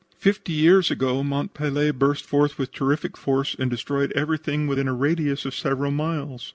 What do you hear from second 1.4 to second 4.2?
Pelee burst forth with terrific force and destroyed